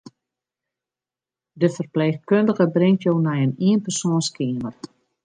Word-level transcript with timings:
De 1.59 1.69
ferpleechkundige 1.75 2.67
bringt 2.75 3.03
jo 3.07 3.13
nei 3.25 3.39
in 3.45 3.53
ienpersoanskeamer. 3.71 4.73